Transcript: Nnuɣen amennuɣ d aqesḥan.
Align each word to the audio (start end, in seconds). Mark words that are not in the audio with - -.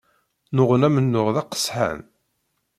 Nnuɣen 0.49 0.85
amennuɣ 0.87 1.27
d 1.35 1.37
aqesḥan. 1.41 1.99